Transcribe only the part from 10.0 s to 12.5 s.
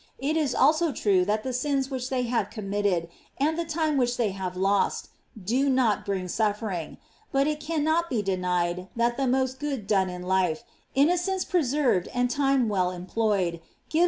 in life, innocence preserved and